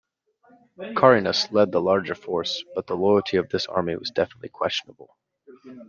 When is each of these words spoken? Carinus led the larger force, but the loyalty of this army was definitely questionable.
Carinus 0.95 1.51
led 1.51 1.71
the 1.71 1.79
larger 1.79 2.15
force, 2.15 2.63
but 2.73 2.87
the 2.87 2.95
loyalty 2.97 3.37
of 3.37 3.49
this 3.49 3.67
army 3.67 3.95
was 3.95 4.09
definitely 4.09 4.49
questionable. 4.49 5.15